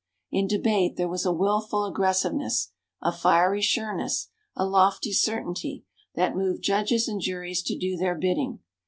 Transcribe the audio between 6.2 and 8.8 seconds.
moved judges and juries to do their bidding.